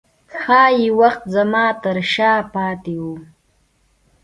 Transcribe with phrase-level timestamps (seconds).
[0.41, 3.05] ښايي وخت زما ترشا پاته و